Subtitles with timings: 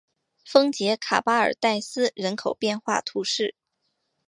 [0.43, 3.53] 丰捷卡巴尔代斯人口变化图示